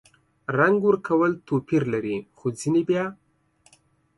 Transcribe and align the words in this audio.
رنګ 0.57 0.77
ورکول 0.89 1.31
توپیر 1.47 1.83
لري– 1.93 2.17
خو 2.37 2.47
ځینې 2.59 2.81
بیا 2.89 3.05